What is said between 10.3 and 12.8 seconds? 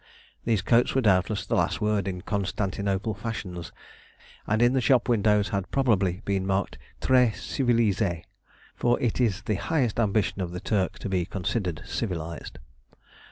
of the Turk to be considered civilised.